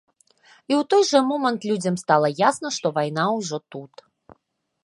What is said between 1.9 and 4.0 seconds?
стала ясна, што вайна ўжо тут.